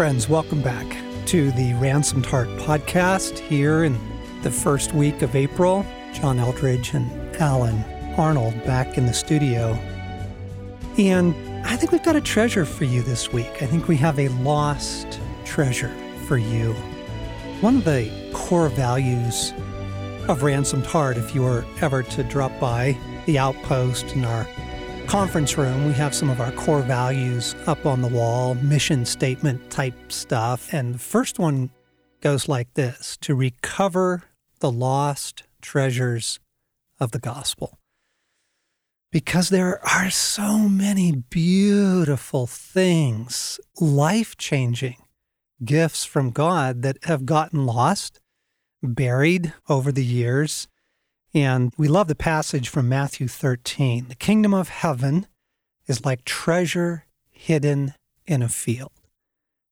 [0.00, 0.96] Friends, welcome back
[1.26, 4.00] to the Ransomed Heart podcast here in
[4.40, 5.84] the first week of April.
[6.14, 7.84] John Eldredge and Allen
[8.16, 9.74] Arnold back in the studio.
[10.96, 11.34] And
[11.66, 13.62] I think we've got a treasure for you this week.
[13.62, 15.94] I think we have a lost treasure
[16.26, 16.72] for you.
[17.60, 19.52] One of the core values
[20.28, 22.96] of Ransomed Heart, if you were ever to drop by
[23.26, 24.48] the outpost and our
[25.10, 29.68] conference room, we have some of our core values up on the wall, mission statement
[29.68, 30.72] type stuff.
[30.72, 31.70] And the first one
[32.20, 34.22] goes like this to recover
[34.60, 36.38] the lost treasures
[37.00, 37.80] of the gospel.
[39.10, 45.02] Because there are so many beautiful things, life changing
[45.64, 48.20] gifts from God that have gotten lost,
[48.80, 50.68] buried over the years.
[51.32, 54.08] And we love the passage from Matthew 13.
[54.08, 55.26] The kingdom of heaven
[55.86, 57.94] is like treasure hidden
[58.26, 58.92] in a field.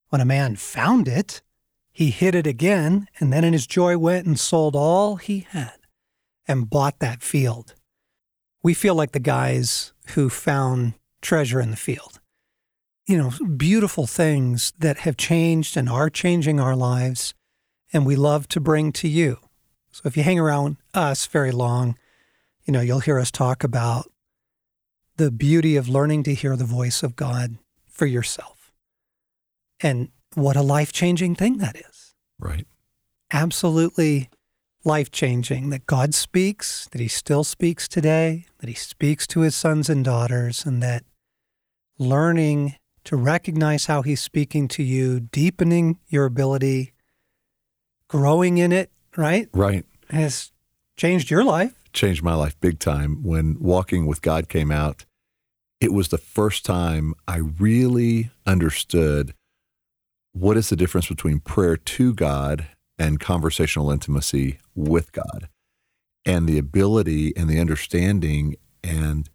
[0.09, 1.41] When a man found it,
[1.91, 5.73] he hid it again, and then in his joy went and sold all he had
[6.47, 7.75] and bought that field.
[8.63, 12.19] We feel like the guys who found treasure in the field.
[13.05, 17.33] You know, beautiful things that have changed and are changing our lives,
[17.91, 19.39] and we love to bring to you.
[19.99, 21.97] So if you hang around us very long,
[22.63, 24.09] you know, you'll hear us talk about
[25.17, 28.71] the beauty of learning to hear the voice of God for yourself.
[29.81, 32.15] And what a life changing thing that is.
[32.39, 32.65] Right.
[33.33, 34.29] Absolutely
[34.85, 39.53] life changing that God speaks, that He still speaks today, that He speaks to His
[39.53, 41.03] sons and daughters, and that
[41.97, 46.93] learning to recognize how He's speaking to you, deepening your ability,
[48.07, 49.49] growing in it, right?
[49.53, 49.85] Right.
[50.09, 50.51] Has
[50.97, 51.73] changed your life.
[51.93, 53.23] Changed my life big time.
[53.23, 55.05] When Walking with God came out,
[55.79, 59.33] it was the first time I really understood
[60.33, 65.47] what is the difference between prayer to God and conversational intimacy with God
[66.25, 69.29] and the ability and the understanding and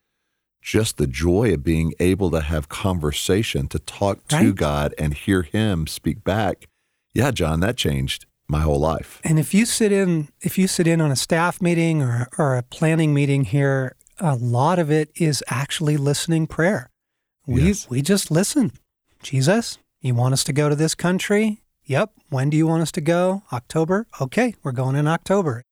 [0.62, 4.54] just the joy of being able to have conversation to talk to Right.
[4.54, 6.68] God and hear him speak back.
[7.12, 9.20] Yeah, John, that changed my whole life.
[9.24, 12.56] And if you sit in, if you sit in on a staff meeting or, or
[12.56, 16.90] a planning meeting here, a lot of it is actually listening prayer.
[17.46, 17.88] We Yes.
[17.90, 18.72] we just listen.
[19.22, 21.62] Jesus, you want us to go to this country?
[21.86, 22.12] Yep.
[22.30, 23.42] When do you want us to go?
[23.52, 24.06] October?
[24.20, 25.62] Okay, we're going in October.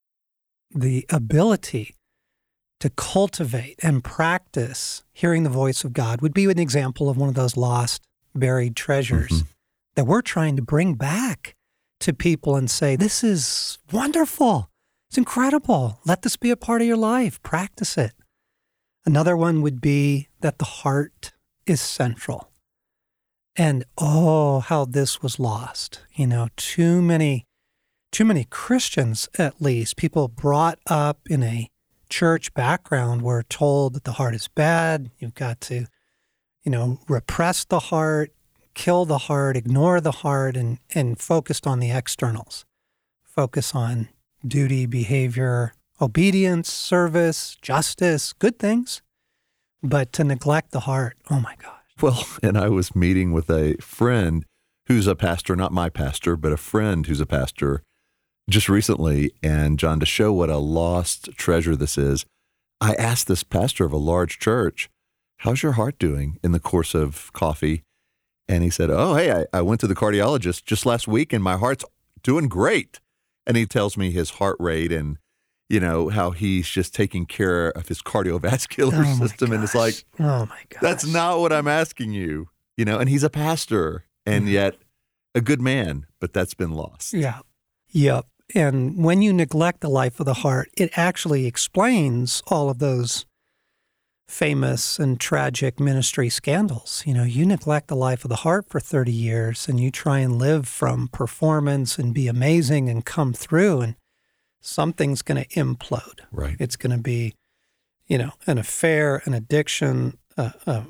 [0.74, 1.94] The ability
[2.80, 7.28] to cultivate and practice hearing the voice of God would be an example of one
[7.28, 8.02] of those lost,
[8.34, 9.46] buried treasures Mhm.
[9.94, 11.54] that we're trying to bring back
[12.02, 14.70] to people and say, This is wonderful.
[15.08, 16.00] It's incredible.
[16.04, 17.42] Let this be a part of your life.
[17.42, 18.12] Practice it.
[19.04, 21.32] Another one would be that the heart
[21.66, 22.50] is central.
[23.56, 26.00] And oh, how this was lost.
[26.14, 27.44] You know, too many,
[28.10, 31.68] too many Christians, at least, people brought up in a
[32.08, 35.10] church background were told that the heart is bad.
[35.18, 35.86] You've got to,
[36.62, 38.32] you know, repress the heart,
[38.74, 42.64] kill the heart, ignore the heart, and, and focused on the externals.
[43.22, 44.08] Focus on
[44.46, 49.02] duty, behavior, obedience, service, justice, good things.
[49.82, 51.78] But to neglect the heart, oh my gosh.
[52.00, 54.44] Well, and I was meeting with a friend
[54.88, 57.82] who's a pastor, not my pastor, but a friend who's a pastor
[58.50, 59.32] just recently.
[59.42, 62.24] And John, to show what a lost treasure this is,
[62.80, 64.88] I asked this pastor of a large church,
[65.38, 67.82] How's your heart doing in the course of coffee?
[68.52, 71.42] And he said, Oh, hey, I, I went to the cardiologist just last week and
[71.42, 71.84] my heart's
[72.22, 73.00] doing great.
[73.46, 75.16] And he tells me his heart rate and,
[75.70, 79.52] you know, how he's just taking care of his cardiovascular Oh system.
[79.52, 82.48] And it's like, oh my god that's not what I'm asking you.
[82.76, 84.52] You know, and he's a pastor and Mhm.
[84.52, 84.74] yet
[85.34, 87.14] a good man, but that's been lost.
[87.14, 87.40] Yeah.
[87.88, 88.26] Yep.
[88.54, 93.24] And when you neglect the life of the heart, it actually explains all of those
[94.28, 97.02] famous and tragic ministry scandals.
[97.06, 100.20] You know, you neglect the life of the heart for 30 years and you try
[100.20, 103.96] and live from performance and be amazing and come through, and
[104.60, 106.20] something's going to implode.
[106.30, 106.56] Right.
[106.58, 107.34] It's going to be,
[108.06, 110.82] you know, an affair, an addiction, uh, uh,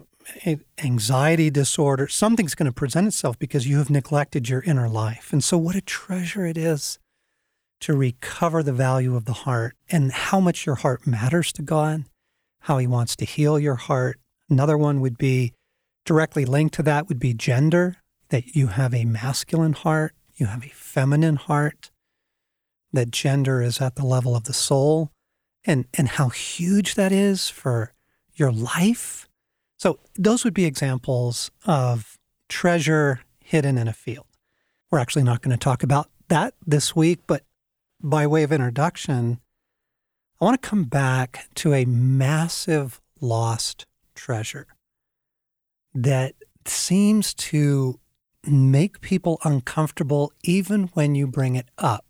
[0.47, 2.09] a- anxiety disorder.
[2.09, 5.33] Something's going to present itself because you have neglected your inner life.
[5.33, 6.99] And so, what a treasure it is
[7.81, 12.05] to recover the value of the heart and how much your heart matters to God,
[12.63, 14.19] how He wants to heal your heart.
[14.49, 15.53] Another one would be
[16.05, 17.97] directly linked to that would be gender,
[18.31, 21.91] that you have a masculine heart, you have a feminine heart,
[22.93, 25.11] that gender is at the level of the soul,
[25.65, 27.93] and, and how huge that is for
[28.35, 29.29] your life.
[29.79, 32.19] So, those would be examples of
[32.49, 34.27] treasure hidden in a field.
[34.91, 37.45] We're actually not going to talk about that this week, but
[38.03, 39.41] by way of introduction,
[40.43, 43.87] I want to come back to a massive lost
[44.17, 44.67] treasure
[45.95, 46.35] that
[46.67, 48.01] seems to
[48.45, 52.05] make people uncomfortable even when you bring it up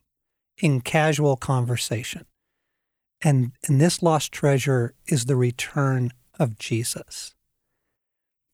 [0.56, 2.24] in casual conversation.
[3.20, 7.34] And, and this lost treasure is the return of Jesus.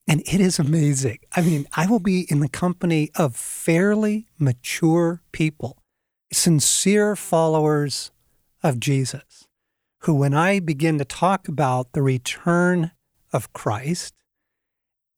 [0.05, 1.19] And it is amazing.
[1.37, 5.77] I mean, I will be in the company of fairly mature people,
[6.33, 8.11] sincere followers
[8.61, 9.47] of Jesus,
[9.99, 12.91] who, when I begin to talk about the return
[13.33, 14.13] of Christ,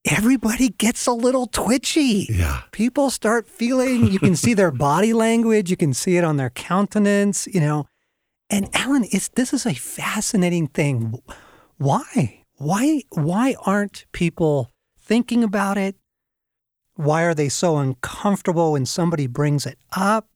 [0.04, 2.26] everybody gets a little twitchy.
[2.30, 2.62] Yeah.
[2.72, 6.50] People start feeling, you can see their body language, you can see it on their
[6.50, 7.86] countenance, you know.
[8.50, 11.14] And Allen, it's, this is a fascinating thing.
[11.78, 12.42] Why?
[12.58, 14.70] Why why aren't people
[15.00, 15.96] thinking about it?
[16.94, 20.28] Why are they so uncomfortable when somebody brings it up?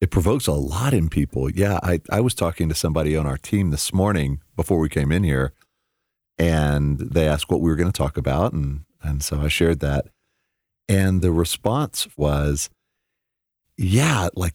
[0.00, 1.50] It provokes a lot in people.
[1.50, 5.12] Yeah, I, I was talking to somebody on our team this morning before we came
[5.12, 5.52] in here,
[6.38, 8.52] and they asked what we were going to talk about.
[8.52, 10.06] And, and so I shared that.
[10.88, 12.70] And the response was,
[13.76, 14.54] yeah, like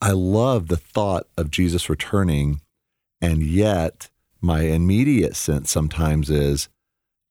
[0.00, 2.60] I love the thought of Jesus returning.
[3.20, 4.08] And yet,
[4.40, 6.68] my immediate sense sometimes is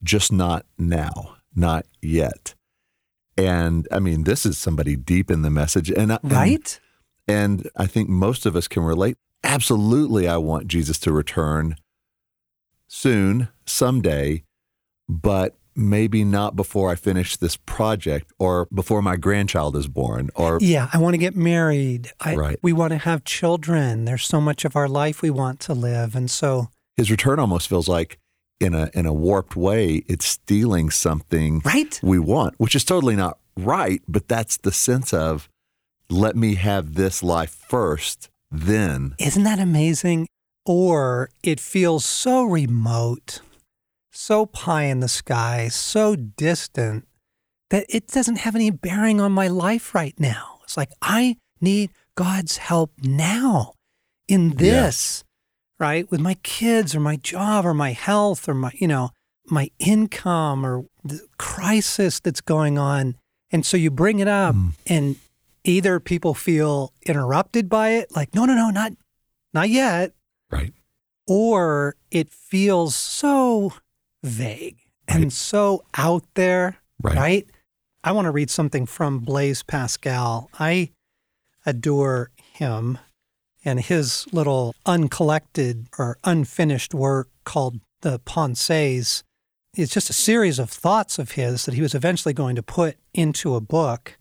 [0.04, 2.54] just not now, not yet.
[3.38, 5.90] And I mean, this is somebody deep in the message.
[5.90, 6.80] And, Right?
[7.28, 9.18] I think most of us can relate.
[9.44, 11.76] Absolutely, I want Jesus to return
[12.88, 14.44] soon, someday,
[15.08, 20.58] but maybe not before I finish this project or before my grandchild is born or
[20.62, 22.14] Yeah, I want to get married.
[22.20, 22.60] I, Right.
[22.62, 24.06] We want to have children.
[24.06, 26.16] There's so much of our life we want to live.
[26.16, 28.20] And so, his return almost feels like
[28.60, 32.00] in a in a warped way it's stealing something right?
[32.02, 35.50] we want, which is totally not right, but that's the sense of
[36.10, 40.28] let me have this life first, then Isn't that amazing?
[40.66, 43.42] Or it feels so remote,
[44.12, 47.06] so pie in the sky, so distant
[47.70, 50.60] that it doesn't have any bearing on my life right now.
[50.64, 53.74] It's like, I need God's help now
[54.28, 55.24] in this,
[55.80, 56.10] right?
[56.10, 59.12] With my kids or my job or my health or my, you know,
[59.48, 63.16] my income or the crisis that's going on.
[63.52, 64.72] And so you bring it up Mm.
[64.88, 65.16] and
[65.66, 68.94] either people feel interrupted by it, like, no, no, no, not
[69.54, 70.14] not yet,
[70.52, 70.74] right.
[71.28, 73.74] or it feels so
[74.24, 74.78] vague
[75.08, 75.32] and Right.
[75.32, 77.16] so out there, Right.
[77.16, 77.48] right?
[78.04, 80.50] I want to read something from Blaise Pascal.
[80.60, 80.92] I
[81.66, 82.98] adore him
[83.64, 89.24] and his little uncollected or unfinished work called The Pensées.
[89.74, 92.98] It's just a series of thoughts of his that he was eventually going to put
[93.14, 94.18] into a book.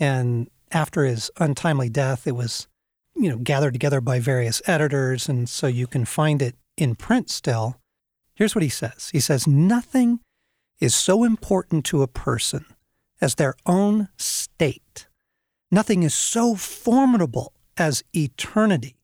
[0.00, 2.66] And after his untimely death, it was,
[3.14, 5.28] you know, gathered together by various editors.
[5.28, 7.80] And so you can find it in print still.
[8.34, 10.20] Here's what he says He says, Nothing
[10.80, 12.64] is so important to a person
[13.20, 15.06] as their own state.
[15.70, 18.96] Nothing is so formidable as eternity.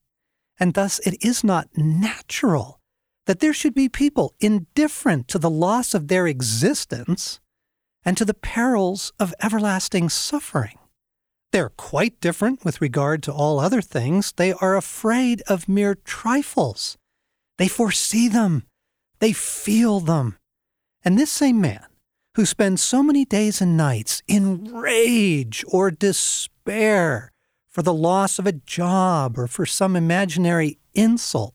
[0.60, 2.80] And thus, it is not natural
[3.26, 7.40] that there should be people indifferent to the loss of their existence
[8.04, 10.77] and to the perils of everlasting suffering.
[11.50, 14.32] They're quite different with regard to all other things.
[14.32, 16.98] They are afraid of mere trifles.
[17.56, 18.64] They foresee them.
[19.20, 20.36] They feel them.
[21.04, 21.86] And this same man,
[22.34, 27.32] who spends so many days and nights in rage or despair
[27.70, 31.54] for the loss of a job or for some imaginary insult,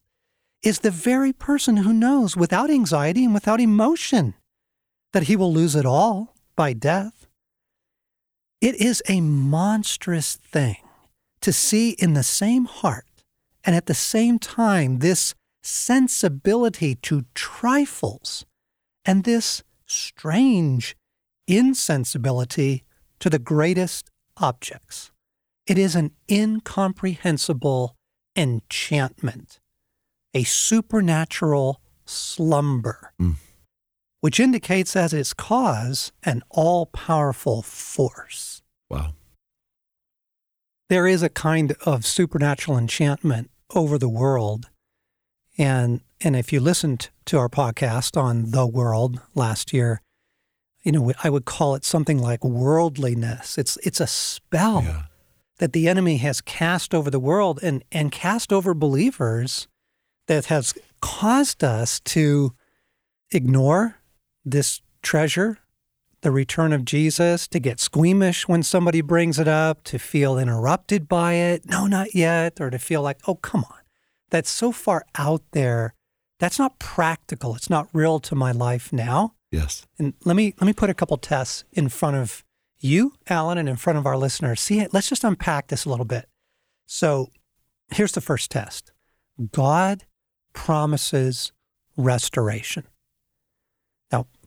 [0.63, 4.33] is the very person who knows without anxiety and without emotion
[5.12, 7.23] that he will lose it all by death.
[8.63, 10.77] It is a monstrous thing
[11.41, 13.25] to see in the same heart
[13.65, 18.46] and at the same time this sensibility to trifles
[19.03, 20.96] and this strange
[21.46, 22.86] insensibility
[23.20, 25.12] to the greatest objects.
[25.67, 27.98] It is an incomprehensible
[28.34, 29.60] enchantment,
[30.34, 33.36] a supernatural slumber, Mm.
[34.24, 38.62] Which indicates as its cause an all powerful force.
[38.89, 39.15] Wow.
[40.88, 44.70] There is a kind of supernatural enchantment over the world.
[45.58, 50.01] And, and if you listened to our podcast on the world last year,
[50.84, 53.58] you know, I would call it something like worldliness.
[53.58, 55.01] It's, it's a spell Yeah.
[55.60, 59.68] that the enemy has cast over the world and, and cast over believers
[60.27, 62.53] that has caused us to
[63.30, 63.98] ignore
[64.45, 65.59] this treasure
[66.23, 71.07] the return of Jesus, to get squeamish when somebody brings it up, to feel interrupted
[71.07, 73.79] by it, no, not yet, or to feel like, oh, come on,
[74.29, 75.93] that's so far out there.
[76.39, 77.55] That's not practical.
[77.55, 79.35] It's not real to my life now.
[79.51, 79.85] Yes.
[80.00, 82.43] And let me let me put a couple tests in front of
[82.79, 84.59] you, Allen, and in front of our listeners.
[84.59, 86.27] See, let's just unpack this a little bit.
[86.85, 87.29] So,
[87.93, 88.91] here's the first test.
[89.51, 90.05] God
[90.53, 91.51] promises
[91.95, 92.85] restoration.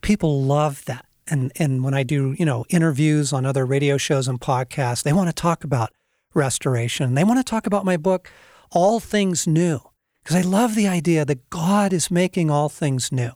[0.06, 1.04] People love that.
[1.26, 5.12] And and when I do, you know, interviews on other radio shows and podcasts, they
[5.12, 5.92] want to talk about
[6.32, 7.14] restoration.
[7.14, 8.30] They want to talk about my book
[8.70, 9.80] All Things New
[10.22, 13.32] because I love the idea that God is making all things new.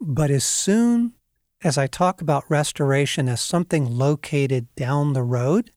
[0.00, 1.14] But as soon
[1.64, 5.72] as I talk about restoration as something located down the road,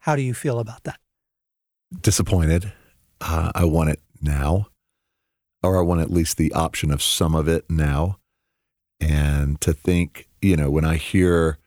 [0.00, 0.98] how do you feel about that?
[2.00, 2.72] Disappointed.
[3.20, 4.66] Uh, I want it now,
[5.62, 8.18] or I want at least the option of some of it now.
[9.00, 11.58] And to think, you know, when I hear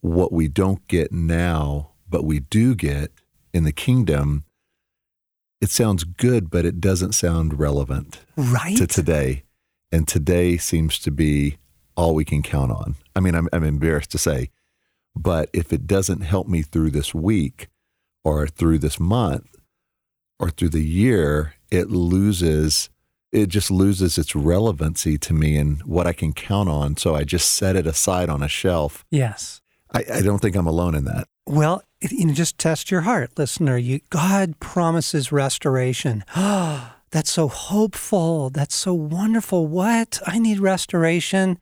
[0.00, 3.10] what we don't get now, but we do get
[3.54, 4.44] in the kingdom,
[5.60, 8.76] it sounds good, but it doesn't sound relevant right.
[8.76, 9.44] to today.
[9.90, 11.58] And today seems to be
[11.96, 12.96] all we can count on.
[13.14, 14.50] I mean, I'm, I'm embarrassed to say,
[15.14, 17.68] but if it doesn't help me through this week
[18.24, 19.56] or through this month
[20.40, 22.90] or through the year, it loses
[23.32, 26.96] it just loses its relevancy to me and what I can count on.
[26.98, 29.04] So I just set it aside on a shelf.
[29.10, 29.60] Yes.
[29.94, 31.28] I, I don't think I'm alone in that.
[31.46, 33.76] Well, you know, just test your heart, listener.
[33.76, 36.24] You, God promises restoration.
[36.36, 38.50] Ah, that's so hopeful.
[38.50, 39.66] That's so wonderful.
[39.66, 40.20] What?
[40.26, 41.58] I need restoration.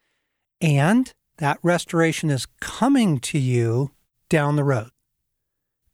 [0.60, 3.92] And that restoration is coming to you
[4.28, 4.90] down the road.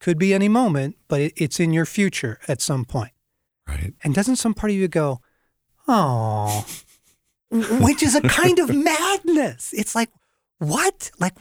[0.01, 3.13] Could be any moment, but it, it's in your future at some point.
[3.69, 3.95] Right.
[4.03, 5.21] And doesn't some part of you go,
[5.89, 6.67] oh,
[7.51, 9.73] which is a kind of madness?
[9.73, 10.11] It's like,
[10.59, 11.11] what?
[11.19, 11.35] Like,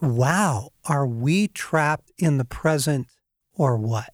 [0.00, 3.06] wow, are we trapped in the present
[3.54, 4.10] or what?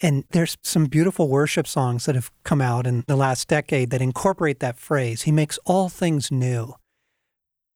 [0.00, 4.02] And there's some beautiful worship songs that have come out in the last decade that
[4.02, 5.22] incorporate that phrase.
[5.22, 6.74] He makes all things new,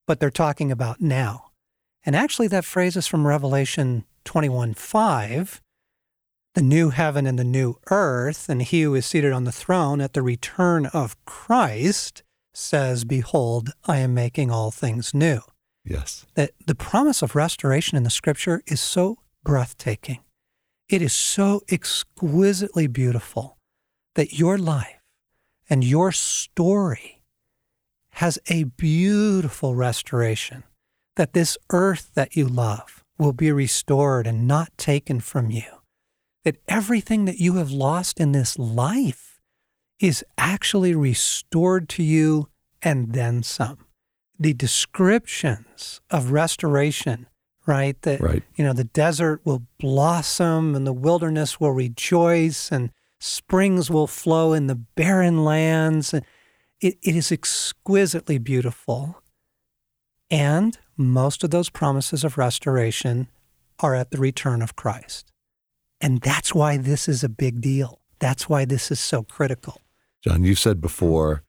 [0.06, 1.52] but they're talking about now.
[2.04, 5.62] And actually, that phrase is from Revelation 21 5
[6.56, 10.00] the new heaven and the new earth, and he who is seated on the throne
[10.00, 12.22] at the return of Christ
[12.54, 15.40] says, Behold, I am making all things new.
[15.84, 16.24] Yes.
[16.34, 20.20] That the promise of restoration in the scripture is so breathtaking.
[20.88, 23.58] It is so exquisitely beautiful
[24.14, 25.02] that your life
[25.68, 27.20] and your story
[28.12, 30.64] has a beautiful restoration,
[31.16, 35.75] that this earth that you love will be restored and not taken from you
[36.46, 39.40] that everything that you have lost in this life
[39.98, 42.48] is actually restored to you
[42.80, 43.78] and then some.
[44.38, 47.26] The descriptions of restoration,
[47.66, 48.00] right?
[48.02, 48.44] That right.
[48.54, 54.52] you know, the desert will blossom and the wilderness will rejoice and springs will flow
[54.52, 56.14] in the barren lands.
[56.14, 56.24] It,
[56.80, 59.20] it is exquisitely beautiful.
[60.30, 63.26] And most of those promises of restoration
[63.80, 65.32] are at the return of Christ.
[66.06, 67.98] And that's why this is a big deal.
[68.20, 69.80] That's why this is so critical.
[70.22, 71.42] John, you said before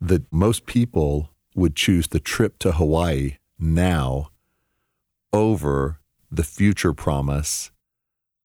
[0.00, 4.30] that most people would choose the trip to Hawaii now
[5.32, 5.98] over
[6.30, 7.72] the future promise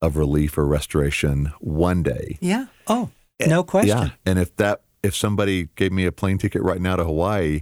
[0.01, 2.39] of relief or restoration one day.
[2.41, 2.65] Yeah.
[2.87, 3.11] Oh,
[3.45, 3.95] no question.
[3.95, 4.09] Yeah.
[4.25, 7.61] And if that if somebody gave me a plane ticket right now to Hawaii,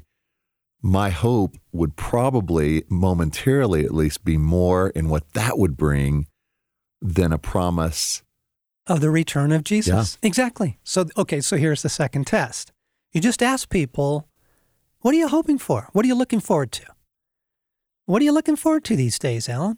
[0.82, 6.27] my hope would probably momentarily at least be more in what that would bring
[7.13, 8.24] than a promise
[8.88, 10.17] of the return of Jesus.
[10.21, 10.27] Yeah.
[10.27, 10.79] Exactly.
[10.83, 12.71] So, okay, so here's the second test.
[13.13, 14.27] You just ask people,
[15.00, 15.89] what are you hoping for?
[15.93, 16.85] What are you looking forward to?
[18.05, 19.77] What are you looking forward to these days, Allen?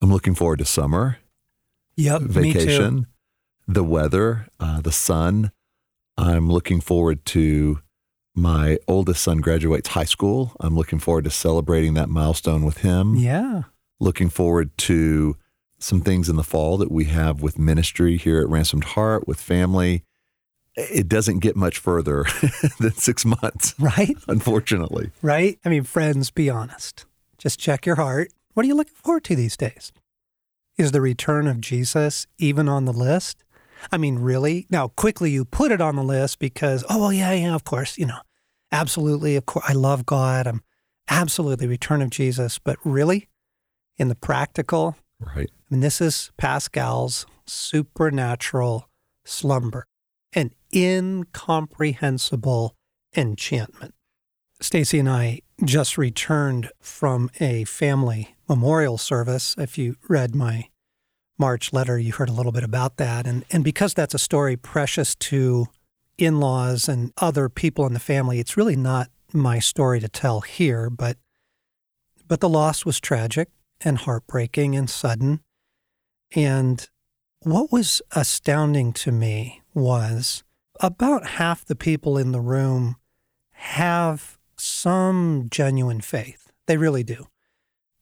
[0.00, 1.18] I'm looking forward to summer.
[1.96, 3.06] Yep, vacation,
[3.68, 5.52] the weather, uh, the sun.
[6.16, 7.80] I'm looking forward to
[8.34, 10.52] my oldest son graduates high school.
[10.60, 13.16] I'm looking forward to celebrating that milestone with him.
[13.16, 13.64] Yeah.
[13.98, 15.36] Looking forward to
[15.82, 19.40] some things in the fall that we have with ministry here at Ransomed Heart, with
[19.40, 20.04] family.
[20.76, 22.24] It doesn't get much further
[22.80, 23.74] than six months.
[23.78, 24.16] Right.
[24.28, 25.10] Unfortunately.
[25.22, 25.58] Right.
[25.64, 27.06] I mean, friends, be honest.
[27.38, 28.32] Just check your heart.
[28.54, 29.92] What are you looking forward to these days?
[30.76, 33.44] Is the return of Jesus even on the list?
[33.90, 34.66] I mean, really?
[34.70, 37.98] Now, quickly you put it on the list because, oh, well, yeah, yeah, of course,
[37.98, 38.20] you know,
[38.70, 39.36] absolutely.
[39.36, 40.46] Of course, I love God.
[40.46, 40.62] I'm
[41.08, 42.58] absolutely return of Jesus.
[42.58, 43.28] But really,
[43.98, 45.50] in the practical, right?
[45.50, 48.88] I mean, this is Pascal's supernatural
[49.24, 49.86] slumber,
[50.32, 52.74] an incomprehensible
[53.16, 53.94] enchantment.
[54.62, 59.54] Stasi and I just returned from a family memorial service.
[59.58, 60.68] If you read my
[61.38, 63.26] March letter, you heard a little bit about that.
[63.26, 65.66] And, and because that's a story precious to
[66.18, 70.42] in laws and other people in the family, it's really not my story to tell
[70.42, 71.16] here, but,
[72.28, 73.48] but the loss was tragic
[73.82, 75.40] and heartbreaking and sudden.
[76.34, 76.88] And
[77.40, 80.44] what was astounding to me was
[80.80, 82.96] about half the people in the room
[83.52, 86.50] have some genuine faith.
[86.66, 87.26] They really do.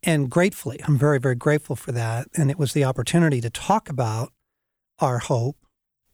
[0.02, 2.28] And gratefully, I'm very, very grateful for that.
[2.37, 4.32] And it was the opportunity to talk about
[5.00, 5.56] our hope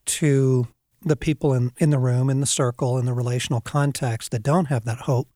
[0.06, 0.68] to
[1.02, 4.66] the people in, in the room, in the circle, in the relational context that don't
[4.66, 5.28] have that hope.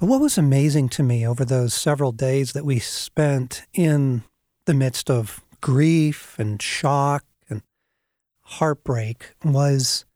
[0.00, 4.22] But what was amazing to me over those several days that we spent in
[4.64, 7.60] the midst of grief and shock and
[8.40, 10.06] heartbreak was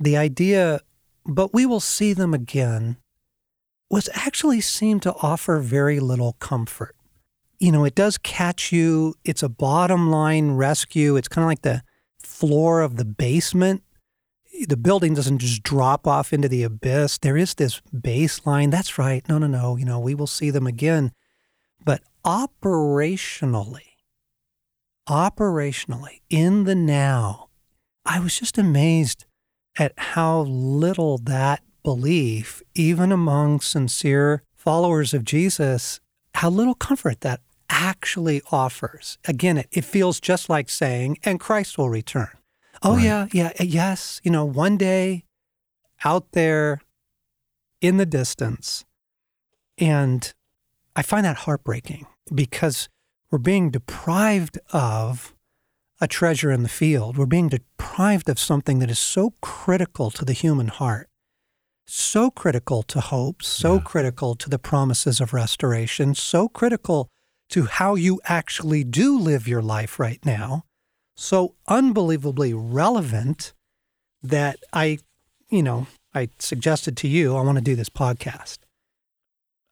[0.00, 0.80] the idea,
[1.26, 2.96] but we will see them again,
[3.90, 6.96] was actually seemed to offer very little comfort.
[7.58, 9.16] You know, it does catch you.
[9.22, 11.14] It's a bottom line rescue.
[11.16, 11.82] It's kind of like the
[12.22, 13.82] floor of the basement.
[14.64, 17.18] The building doesn't just drop off into the abyss.
[17.18, 18.70] There is this baseline.
[18.70, 19.26] That's right.
[19.28, 19.76] No, no, no.
[19.76, 21.12] You know, we will see them again.
[21.84, 23.92] But operationally,
[25.08, 27.48] operationally, in the now,
[28.04, 29.24] I was just amazed
[29.78, 36.00] at how little that belief, even among sincere followers of Jesus,
[36.34, 39.18] how little comfort that actually offers.
[39.26, 42.30] Again, it, it feels just like saying, and Christ will return.
[42.86, 43.04] Oh, right.
[43.04, 44.20] yeah, yeah, eh, yes.
[44.24, 45.24] You know, one day
[46.04, 46.80] out there
[47.80, 48.84] in the distance.
[49.78, 50.32] And
[50.94, 52.88] I find that heartbreaking because
[53.30, 55.34] we're being deprived of
[56.00, 57.16] a treasure in the field.
[57.16, 61.08] We're being deprived of something that is so critical to the human heart,
[61.86, 63.80] so critical to hope, so yeah.
[63.80, 67.08] critical to the promises of restoration, so critical
[67.50, 70.64] to how you actually do live your life right now,
[71.16, 73.52] so unbelievably relevant
[74.22, 74.98] that I,
[75.48, 78.58] you know, I suggested to you, I want to do this podcast.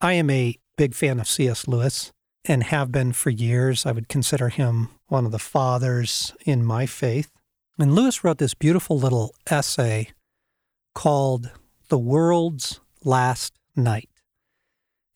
[0.01, 1.67] I am a big fan of C.S.
[1.67, 2.11] Lewis
[2.43, 3.85] and have been for years.
[3.85, 7.31] I would consider him one of the fathers in my faith.
[7.77, 10.09] And Lewis wrote this beautiful little essay
[10.93, 11.51] called
[11.89, 14.09] The World's Last Night.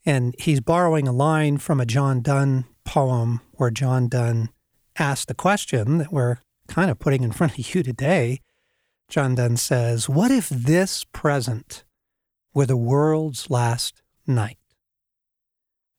[0.06, 4.50] And he's borrowing a line from a John Donne poem where John Donne
[5.00, 8.42] asked the question that we're kind of putting in front of you today.
[9.10, 11.84] John Donne says, What if this present
[12.54, 14.58] were the world's last night?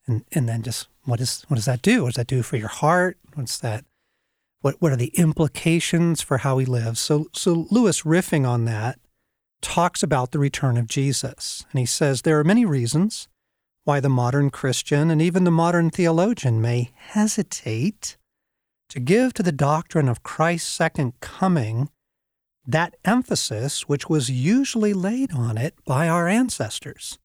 [0.07, 2.03] And, and then just what is what does that do?
[2.03, 3.19] What does that do for your heart?
[3.35, 3.85] What's that?
[4.61, 6.99] What what are the implications for how we live?
[6.99, 8.99] So so Lewis riffing on that
[9.61, 11.65] talks about the return of Jesus.
[11.71, 13.29] And he says there are many reasons
[13.85, 18.17] why the modern Christian and even the modern theologian may hesitate
[18.90, 21.88] to give to the doctrine of Christ's second coming
[22.66, 27.18] that emphasis which was usually laid on it by our ancestors.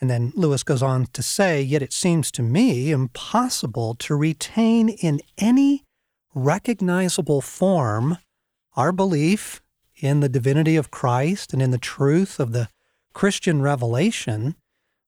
[0.00, 4.88] And then Lewis goes on to say, Yet it seems to me impossible to retain
[4.88, 5.84] in any
[6.34, 8.18] recognizable form
[8.76, 9.62] our belief
[9.96, 12.68] in the divinity of Christ and in the truth of the
[13.12, 14.56] Christian revelation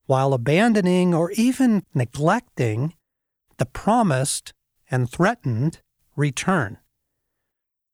[0.07, 2.95] while abandoning or even neglecting
[3.59, 4.55] the promised
[4.91, 5.81] and threatened
[6.17, 6.79] return.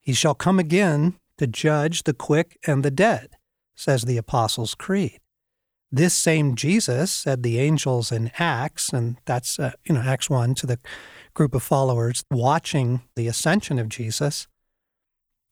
[0.00, 3.30] He shall come again to judge the quick and the dead,
[3.74, 5.18] says the Apostles' Creed.
[5.90, 10.54] This same Jesus, said the angels in Acts, and that's, uh, you know, Acts 1
[10.56, 10.78] to the
[11.34, 14.46] group of followers watching the ascension of Jesus.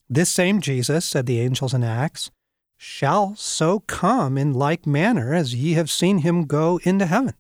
[0.09, 2.31] This same Jesus, said the angels in Acts,
[2.77, 7.35] shall so come in like manner as ye have seen him go into heaven.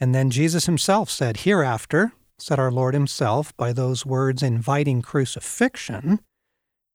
[0.00, 6.20] And then Jesus himself said, Hereafter, said our Lord himself, by those words inviting crucifixion,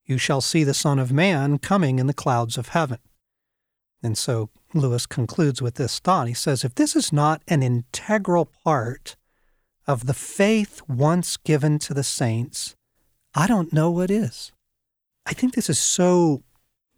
[0.04, 2.98] you shall see the Son of Man coming in the clouds of heaven.
[4.02, 6.28] And so Lewis concludes with this thought.
[6.28, 9.16] He says, if this is not an integral part
[9.86, 12.74] of the faith once given to the saints,
[13.34, 14.52] I don't know what is.
[15.24, 16.42] I think this is so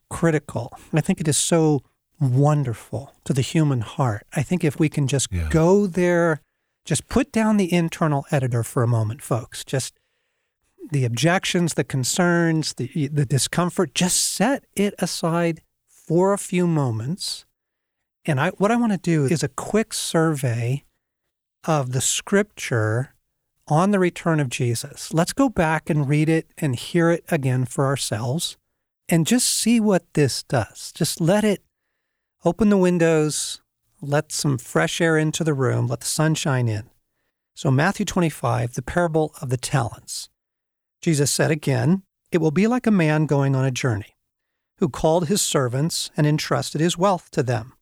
[0.09, 0.77] critical.
[0.93, 1.83] I think it is so
[2.21, 4.27] wonderful to the human heart.
[4.35, 5.49] I think if we can just yeah.
[5.51, 6.41] go there,
[6.85, 9.65] just put down the internal editor for a moment, folks.
[9.65, 9.95] Just
[10.91, 17.47] the objections, the concerns, the, the discomfort, just set it aside for a few moments.
[18.27, 20.85] And I, what I want to do is a quick survey
[21.65, 23.15] of the scripture
[23.67, 25.15] on the return of Jesus.
[25.15, 28.57] Let's go back and read it and hear it again for ourselves
[29.09, 30.93] and just see what this does.
[30.93, 31.63] Just let it
[32.45, 33.63] open the windows,
[34.09, 36.91] let some fresh air into the room, let the sunshine in.
[37.55, 40.29] So, Matthew 25, the parable of the talents.
[41.01, 44.17] Jesus said again, It will be like a man going on a journey,
[44.79, 47.75] who called his servants and entrusted his wealth to them.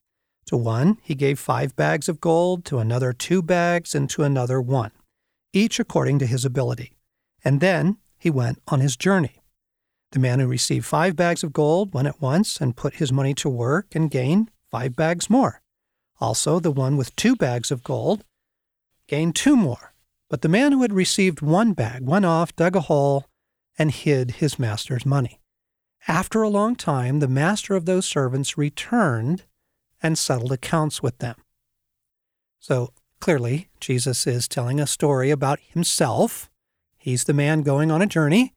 [0.47, 4.61] To one he gave five bags of gold, to another two bags, and to another
[4.61, 4.91] one,
[5.53, 6.99] each according to his ability.
[7.45, 9.43] And then he went on his journey.
[10.11, 13.33] The man who received five bags of gold went at once and put his money
[13.35, 15.62] to work and gained five bags more.
[16.23, 18.23] Also, the one with two bags of gold
[19.09, 19.93] gained two more.
[20.31, 23.27] But the man who had received one bag went off, dug a hole,
[23.77, 25.41] and hid his master's money.
[26.07, 29.47] After a long time, the master of those servants returned
[30.01, 31.35] and settled accounts with them.
[32.61, 36.49] So clearly, Jesus is telling a story about himself.
[36.99, 38.55] He's the man going on a journey,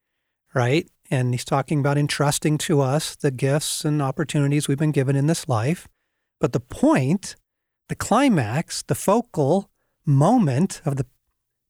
[0.53, 0.87] right?
[1.09, 5.25] And he's talking about entrusting to us the gifts and opportunities we've been given in
[5.25, 5.87] this life.
[6.39, 7.35] But the point,
[7.87, 9.69] the climax, the focal
[10.05, 11.05] moment of the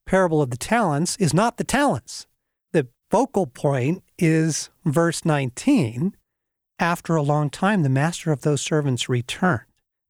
[0.05, 2.27] parable of the talents is not the talents.
[2.71, 6.15] The focal point is verse 19.
[6.77, 9.61] After a long time, the master of those servants returned.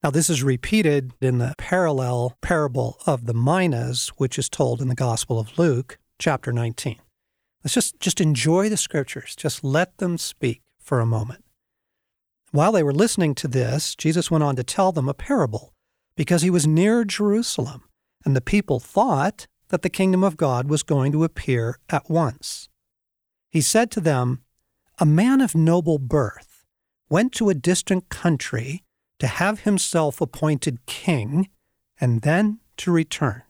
[0.04, 4.88] Now, this is repeated in the parallel parable of the minas, which is told in
[4.88, 6.98] the Gospel of Luke, chapter 19.
[7.64, 9.36] Let's just, just enjoy the scriptures.
[9.36, 11.44] Just let them speak for a moment.
[12.52, 15.74] While they were listening to this, Jesus went on to tell them a parable
[16.16, 17.84] because he was near Jerusalem,
[18.24, 22.70] and the people thought that the kingdom of God was going to appear at once.
[23.50, 24.44] He said to them,
[25.00, 26.66] A man of noble birth
[27.10, 28.84] went to a distant country
[29.20, 31.50] to have himself appointed king
[32.00, 33.44] and then to return.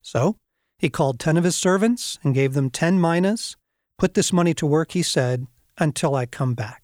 [0.00, 0.36] So
[0.78, 3.56] he called ten of his servants and gave them ten minas.
[3.98, 5.46] Put this money to work, he said,
[5.78, 6.82] until I come back.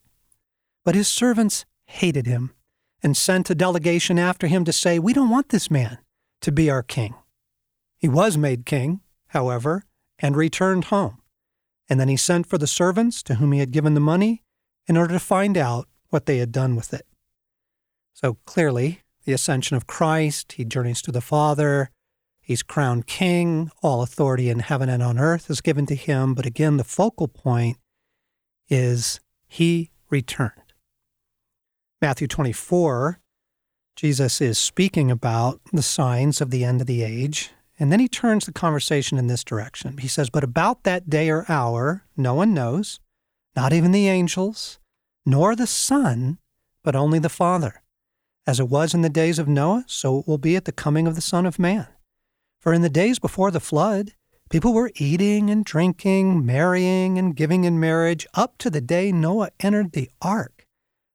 [0.85, 2.55] But his servants hated him
[3.03, 5.99] and sent a delegation after him to say, We don't want this man
[6.41, 7.15] to be our king.
[7.97, 9.85] He was made king, however,
[10.19, 11.19] and returned home.
[11.89, 14.43] And then he sent for the servants to whom he had given the money
[14.87, 17.07] in order to find out what they had done with it.
[18.13, 21.91] So clearly, the ascension of Christ, he journeys to the Father,
[22.49, 23.71] He's crowned king.
[23.83, 26.33] All authority in heaven and on earth is given to him.
[26.33, 27.77] But again, the focal point
[28.71, 30.68] is he returned.
[32.01, 33.19] Matthew 24,
[33.97, 37.51] Jesus is speaking about the signs of the end of the age.
[37.77, 39.99] And then he turns the conversation in this direction.
[39.99, 43.01] He says, But about that day or hour, no one knows,
[43.57, 44.79] not even the angels,
[45.27, 46.39] nor the Son,
[46.85, 47.83] but only the Father.
[48.47, 51.09] As it was in the days of Noah, so it will be at the coming
[51.09, 51.89] of the Son of Man.
[52.61, 54.13] For in the days before the flood,
[54.51, 59.51] people were eating and drinking, marrying and giving in marriage up to the day Noah
[59.59, 60.58] entered the ark.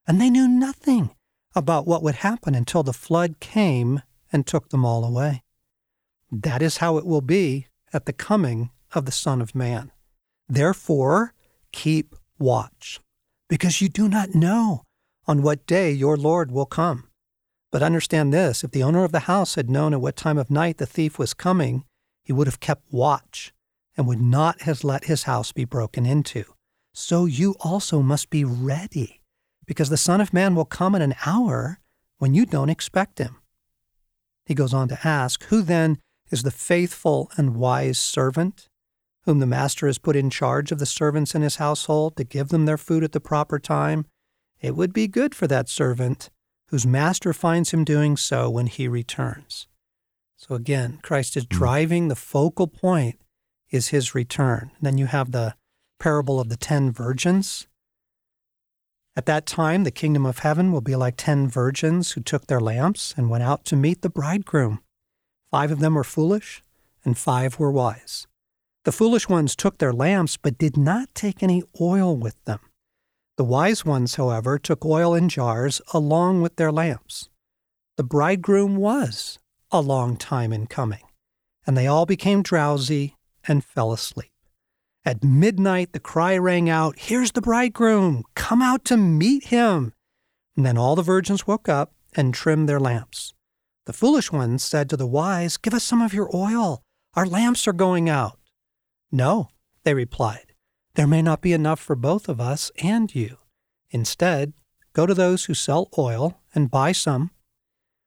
[0.06, 1.10] And they knew nothing
[1.54, 5.42] about what would happen until the flood came and took them all away.
[6.30, 9.92] That is how it will be at the coming of the Son of Man.
[10.48, 11.32] Therefore,
[11.72, 13.00] keep watch,
[13.48, 14.82] because you do not know
[15.26, 17.08] on what day your Lord will come.
[17.70, 20.50] But understand this if the owner of the house had known at what time of
[20.50, 21.84] night the thief was coming,
[22.22, 23.52] he would have kept watch
[23.96, 26.44] and would not have let his house be broken into.
[26.92, 29.20] So you also must be ready,
[29.66, 31.80] because the Son of Man will come in an hour
[32.18, 33.36] when you don't expect him.
[34.46, 35.98] He goes on to ask, Who then
[36.30, 38.68] is the faithful and wise servant,
[39.24, 42.48] whom the master has put in charge of the servants in his household to give
[42.48, 44.06] them their food at the proper time?
[44.60, 46.30] It would be good for that servant
[46.68, 49.66] whose master finds him doing so when he returns.
[50.36, 51.56] So again, Christ is hmm.
[51.56, 53.20] driving the focal point
[53.70, 54.70] is his return.
[54.76, 55.54] And then you have the
[55.98, 57.66] parable of the ten virgins.
[59.16, 62.60] At that time, the kingdom of heaven will be like ten virgins who took their
[62.60, 64.80] lamps and went out to meet the bridegroom.
[65.52, 66.62] Five of them were foolish,
[67.04, 68.26] and five were wise.
[68.84, 72.58] The foolish ones took their lamps, but did not take any oil with them.
[73.36, 77.28] The wise ones, however, took oil in jars along with their lamps.
[77.96, 79.38] The bridegroom was
[79.70, 81.04] a long time in coming,
[81.66, 84.33] and they all became drowsy and fell asleep.
[85.06, 88.24] At midnight, the cry rang out, Here's the bridegroom!
[88.34, 89.92] Come out to meet him!
[90.56, 93.34] And then all the virgins woke up and trimmed their lamps.
[93.84, 96.80] The foolish ones said to the wise, Give us some of your oil.
[97.14, 98.38] Our lamps are going out.
[99.12, 99.50] No,
[99.82, 100.54] they replied.
[100.94, 103.36] There may not be enough for both of us and you.
[103.90, 104.54] Instead,
[104.94, 107.30] go to those who sell oil and buy some.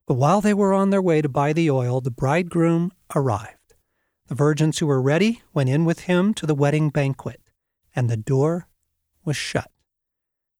[0.07, 3.56] But while they were on their way to buy the oil, the bridegroom arrived.
[4.27, 7.41] The virgins who were ready went in with him to the wedding banquet,
[7.95, 8.67] and the door
[9.23, 9.71] was shut.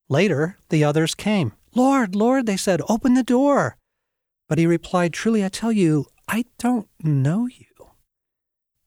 [0.10, 1.54] Later, the others came.
[1.76, 3.78] Lord, Lord, they said, open the door.
[4.48, 7.66] But he replied, Truly, I tell you, I don't know you.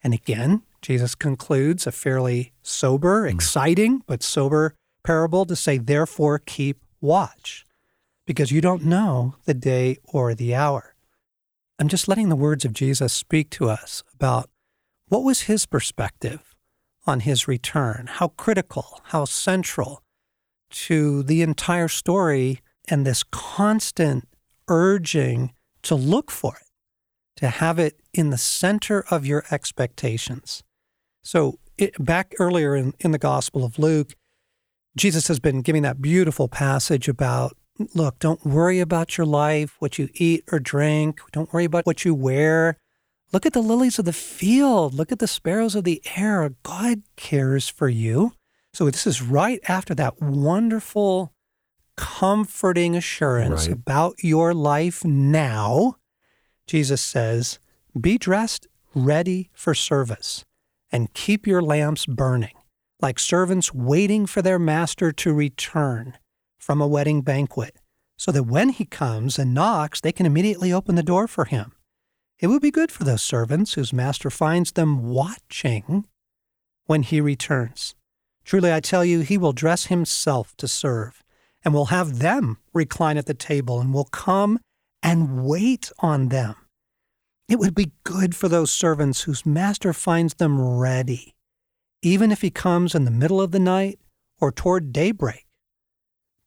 [0.03, 3.35] And again, Jesus concludes a fairly sober, hmm.
[3.35, 7.67] exciting, but sober parable to say, Therefore, keep watch,
[8.27, 10.95] because you don't know the day or the hour.
[11.79, 14.51] I'm just letting the words of Jesus speak to us about
[15.11, 16.55] what was his perspective
[17.05, 20.03] on his return, how critical, how central
[20.71, 24.29] to the entire story and this constant
[24.69, 26.69] urging to look for it,
[27.41, 30.63] to have it in the center of your expectations.
[31.25, 34.15] So, it, back earlier in, in the Gospel of Luke,
[34.97, 37.57] Jesus has been giving that beautiful passage about
[37.95, 41.21] look, don't worry about your life, what you eat or drink.
[41.33, 42.77] Don't worry about what you wear.
[43.33, 44.93] Look at the lilies of the field.
[44.95, 46.51] Look at the sparrows of the air.
[46.63, 48.33] God cares for you.
[48.73, 51.33] So, this is right after that wonderful,
[51.97, 53.73] comforting assurance Right.
[53.73, 55.97] about your life now.
[56.67, 57.59] Jesus says,
[58.01, 60.45] Be dressed, ready for service,
[60.93, 62.55] and keep your lamps burning,
[63.01, 66.17] like servants waiting for their master to return
[66.59, 67.77] from a wedding banquet,
[68.17, 71.73] so that when he comes and knocks, they can immediately open the door for him.
[72.41, 76.07] It would be good for those servants whose master finds them watching
[76.87, 77.95] when he returns.
[78.45, 81.23] Truly, I tell you, he will dress himself to serve,
[81.63, 84.59] and will have them recline at the table, and will come
[85.03, 86.55] and wait on them.
[87.47, 91.35] It would be good for those servants whose master finds them ready,
[92.01, 93.99] even if he comes in the middle of the night
[94.41, 95.47] or toward daybreak.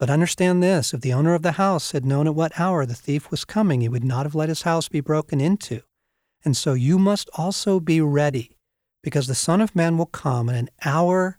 [0.03, 2.93] But understand this if the owner of the house had known at what hour the
[2.93, 5.81] thief was coming, he would not have let his house be broken into.
[6.43, 8.57] And so you must also be ready,
[9.01, 11.37] because the Son of Man will come in an hour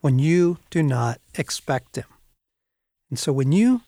[0.00, 2.06] when you do not expect him.
[3.10, 3.82] And so when you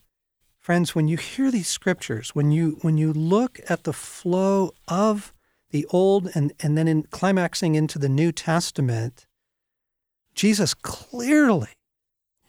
[0.61, 5.35] friends when you hear these scriptures when you when you look at the flow of
[5.73, 9.27] the old and and then in climaxing into the new testament
[10.37, 11.71] jesus clearly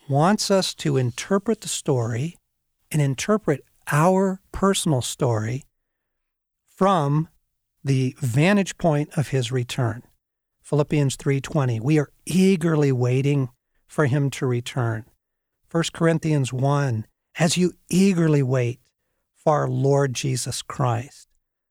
[0.09, 2.37] wants us to interpret the story
[2.91, 5.63] and interpret our personal story
[6.67, 7.27] from
[7.83, 10.03] the vantage point of his return.
[10.61, 13.49] Philippians 3.20 we are eagerly waiting
[13.87, 15.05] for him to return.
[15.71, 17.05] 1 corinthians 1
[17.39, 18.79] as you eagerly wait
[19.35, 21.27] for our lord jesus christ.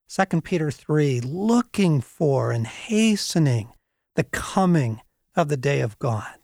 [0.09, 3.73] 2 peter 3 looking for and hastening
[4.15, 5.01] the coming
[5.35, 6.42] of the day of god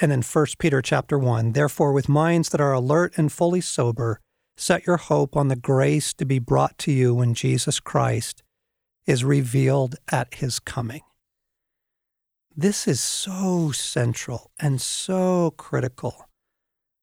[0.00, 4.20] and in 1 Peter chapter 1, therefore with minds that are alert and fully sober,
[4.56, 8.42] set your hope on the grace to be brought to you when Jesus Christ
[9.06, 11.02] is revealed at his coming.
[12.56, 16.28] This is so central and so critical.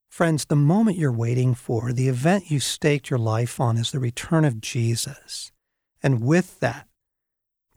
[0.09, 3.99] Friends, the moment you're waiting for, the event you staked your life on is the
[3.99, 5.51] return of Jesus.
[6.03, 6.87] And with that,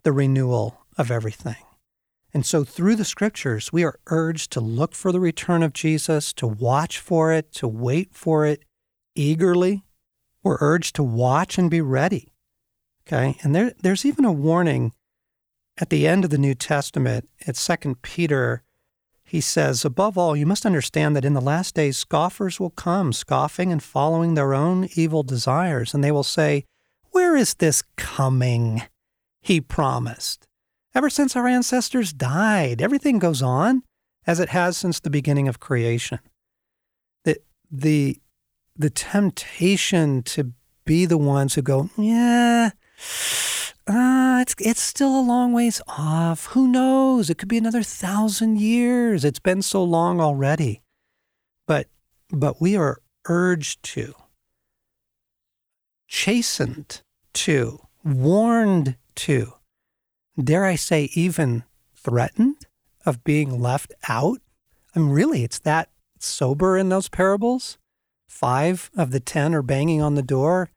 [0.03, 1.57] the renewal of everything.
[2.35, 6.33] And so, through the scriptures, we are urged to look for the return of Jesus,
[6.35, 8.65] to watch for it, to wait for it
[9.15, 9.85] eagerly.
[10.43, 12.33] We're urged to watch and be ready.
[13.07, 13.39] Okay.
[13.43, 14.93] And there, there's even a warning
[15.79, 17.29] at the end of the New Testament.
[17.47, 18.65] At 2 Peter,
[19.23, 23.13] he says, Above all, you must understand that in the last days, scoffers will come,
[23.13, 25.95] scoffing and following their own evil desires.
[25.95, 26.65] And they will say,
[27.13, 28.83] Where is this coming
[29.41, 30.49] he promised?
[30.95, 33.83] Ever since our ancestors died, everything goes on
[34.27, 36.21] as it has since the beginning of creation.
[37.25, 38.21] The, the,
[38.77, 40.53] the temptation to
[40.85, 42.71] be the ones who go, yeah,
[43.87, 46.47] uh, it's, it's still a long ways off.
[46.47, 47.29] Who knows?
[47.29, 49.25] It could be another thousand years.
[49.25, 50.81] It's been so long already.
[51.67, 51.89] But,
[52.31, 54.15] but we are urged to,
[56.07, 57.03] chastened
[57.33, 59.55] to, warned to,
[60.43, 62.67] dare I say, even threatened
[63.07, 64.39] of being left out?
[64.95, 67.79] I mean, really, it's that sober in those parables.
[68.29, 70.71] Five of the ten are banging on the door.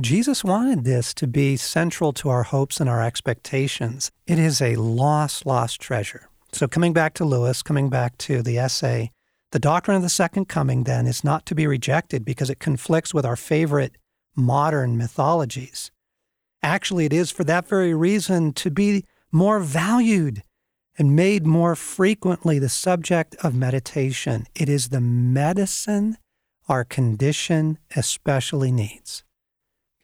[0.00, 4.10] Jesus wanted this to be central to our hopes and our expectations.
[4.26, 6.28] It is a lost, lost treasure.
[6.52, 9.10] So, coming back to Lewis, coming back to the essay,
[9.52, 13.12] the doctrine of the second coming then is not to be rejected because it conflicts
[13.12, 13.96] with our favorite
[14.34, 15.90] modern mythologies.
[16.62, 20.42] Actually, it is for that very reason to be more valued
[20.98, 24.46] and made more frequently the subject of meditation.
[24.54, 26.18] It is the medicine
[26.68, 29.24] our condition especially needs.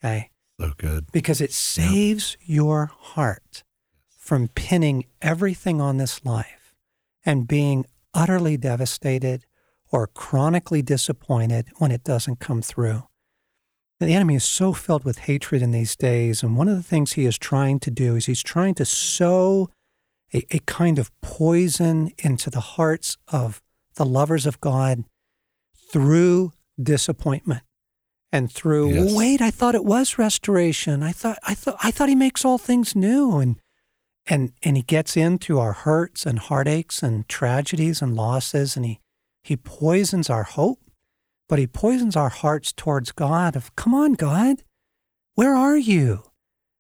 [0.03, 0.31] Okay?
[0.61, 1.07] So good.
[1.12, 3.62] Because it saves your heart
[4.09, 6.75] from pinning everything on this life
[7.25, 9.44] and being utterly devastated
[9.90, 13.05] or chronically disappointed when it doesn't come through.
[14.00, 16.42] The enemy is so filled with hatred in these days.
[16.42, 19.70] And one of the things he is trying to do is he's trying to sow
[20.32, 23.61] a, a kind of poison into the hearts of
[23.96, 25.04] the lovers of God
[25.90, 27.62] through disappointment
[28.30, 29.14] and through Yes.
[29.14, 32.58] wait i thought it was restoration i thought i thought i thought he makes all
[32.58, 33.56] things new and
[34.26, 39.00] and and he gets into our hurts and heartaches and tragedies and losses and he
[39.42, 40.78] he poisons our hope
[41.48, 44.62] but he poisons our hearts towards god of come on god
[45.34, 46.22] where are you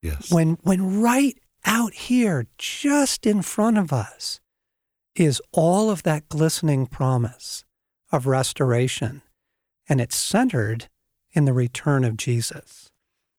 [0.02, 0.30] Yes.
[0.30, 4.40] when when right out here just in front of us
[5.16, 7.64] is all of that glistening promise
[8.12, 9.22] of restoration
[9.88, 10.88] and it's centered
[11.32, 12.90] in the return of Jesus.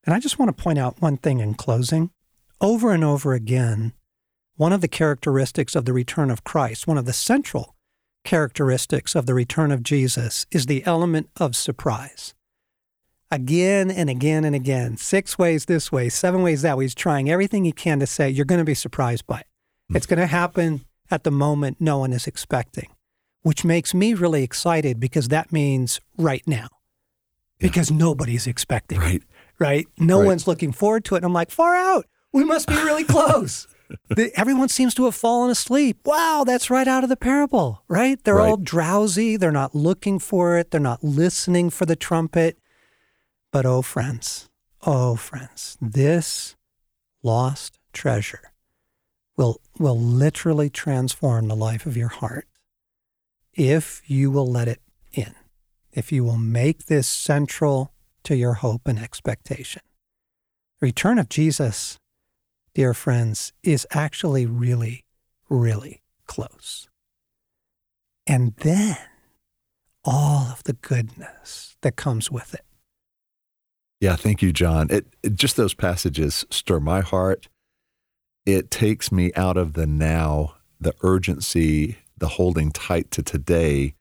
[0.06, 2.12] And I just want to point out one thing in closing.
[2.62, 3.94] Over and over again,
[4.56, 7.76] one of the characteristics of the return of Christ, one of the central
[8.24, 12.34] characteristics of the return of Jesus is the element of surprise.
[13.32, 16.86] Again and again and again, six ways this way, seven ways that way.
[16.86, 19.48] He's trying everything he can to say, you're going to be surprised by it.
[19.90, 19.98] Hmm.
[19.98, 22.90] It's going to happen at the moment no one is expecting,
[23.44, 26.70] which makes me really excited because that means right now,
[27.60, 29.24] because nobody's expecting it right.
[29.60, 29.88] right?
[30.00, 30.26] No Right.
[30.26, 31.20] one's looking forward to it.
[31.20, 32.06] And I'm like, far out.
[32.34, 33.68] We must be really close.
[34.10, 36.00] The- everyone seems to have fallen asleep.
[36.06, 38.24] Wow, that's right out of the parable, right?
[38.24, 39.38] They're all drowsy.
[39.38, 40.72] They're not looking for it.
[40.72, 42.60] They're not listening for the trumpet.
[43.52, 44.50] But oh, friends,
[44.86, 46.56] oh, friends, this
[47.24, 48.52] lost treasure
[49.36, 52.48] will, will literally transform the life of your heart
[53.54, 54.82] if you will let it
[55.14, 55.36] in,
[55.92, 57.92] if you will make this central
[58.24, 59.82] to your hope and expectation.
[60.80, 61.99] The return of Jesus,
[62.80, 65.04] dear friends, is actually really,
[65.50, 66.88] really close.
[68.26, 68.96] And then
[70.06, 72.64] all of the goodness that comes with it.
[74.00, 74.88] Yeah, thank you, John.
[74.92, 77.50] It, it just those passages stir my heart.
[78.46, 83.94] It takes me out of the now, the urgency, the holding tight to today,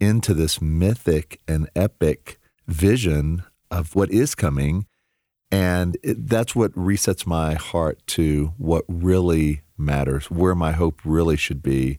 [0.00, 4.86] into this mythic and epic vision of what is coming.
[5.50, 11.36] And it, that's what resets my heart to what really matters, where my hope really
[11.36, 11.98] should be.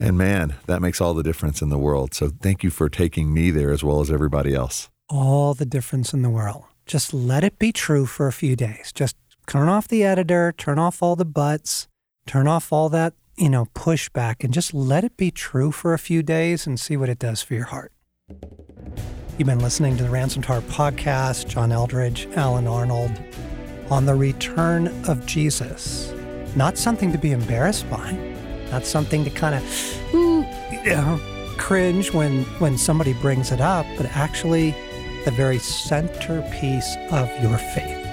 [0.00, 2.14] And man, that makes all the difference in the world.
[2.14, 4.88] So thank you for taking me there as well as everybody else.
[5.08, 6.64] all the difference in the world.
[6.86, 8.92] Just let it be true for a few days.
[8.92, 11.88] Just turn off the editor, turn off all the buts,
[12.26, 15.98] turn off all that, you know, pushback, and just let it be true for a
[15.98, 17.92] few days and see what it does for your heart.
[19.38, 23.12] You've been listening to the Ransomed Heart podcast, John Eldredge, Allen Arnold,
[23.88, 26.12] on the return of Jesus.
[26.56, 28.14] Not something to be embarrassed by,
[28.72, 29.62] not something to kind of
[30.12, 30.42] you
[30.86, 31.20] know,
[31.56, 34.72] cringe when, when somebody brings it up, but actually
[35.24, 38.07] the very centerpiece of your faith.